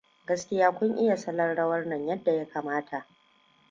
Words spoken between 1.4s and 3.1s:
rawar nan yadda ya kamata.